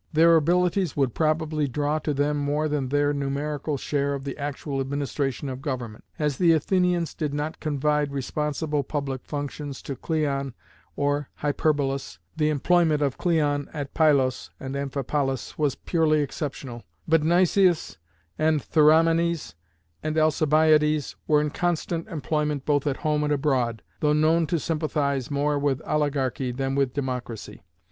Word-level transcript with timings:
Their 0.11 0.35
abilities 0.35 0.97
would 0.97 1.13
probably 1.13 1.67
draw 1.67 1.99
to 1.99 2.11
them 2.11 2.35
more 2.37 2.67
than 2.67 2.89
their 2.89 3.13
numerical 3.13 3.77
share 3.77 4.15
of 4.15 4.23
the 4.23 4.35
actual 4.35 4.79
administration 4.81 5.47
of 5.47 5.61
government; 5.61 6.03
as 6.17 6.37
the 6.39 6.53
Athenians 6.53 7.13
did 7.13 7.35
not 7.35 7.59
confide 7.59 8.11
responsible 8.11 8.81
public 8.81 9.23
functions 9.23 9.79
to 9.83 9.95
Cleon 9.95 10.55
or 10.95 11.29
Hyperbolus 11.41 12.17
(the 12.35 12.49
employment 12.49 13.03
of 13.03 13.19
Cleon 13.19 13.69
at 13.73 13.93
Pylos 13.93 14.49
and 14.59 14.75
Amphipolis 14.75 15.59
was 15.59 15.75
purely 15.75 16.21
exceptional), 16.21 16.81
but 17.07 17.21
Nicias, 17.21 17.99
and 18.39 18.59
Theramenes, 18.59 19.53
and 20.01 20.17
Alcibiades 20.17 21.15
were 21.27 21.41
in 21.41 21.51
constant 21.51 22.07
employment 22.07 22.65
both 22.65 22.87
at 22.87 22.97
home 23.05 23.23
and 23.23 23.31
abroad, 23.33 23.83
though 23.99 24.13
known 24.13 24.47
to 24.47 24.57
sympathize 24.57 25.29
more 25.29 25.59
with 25.59 25.79
oligarchy 25.85 26.51
than 26.51 26.73
with 26.73 26.91
democracy. 26.95 27.61